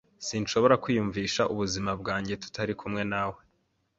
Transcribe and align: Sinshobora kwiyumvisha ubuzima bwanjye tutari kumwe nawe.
Sinshobora 0.27 0.79
kwiyumvisha 0.83 1.41
ubuzima 1.53 1.91
bwanjye 2.01 2.33
tutari 2.41 2.73
kumwe 2.79 3.03
nawe. 3.11 3.39